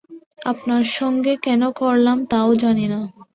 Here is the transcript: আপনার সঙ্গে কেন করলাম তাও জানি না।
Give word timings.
আপনার 0.45 0.83
সঙ্গে 0.91 1.33
কেন 1.37 1.61
করলাম 1.79 2.17
তাও 2.25 2.49
জানি 2.55 2.85
না। 2.87 2.99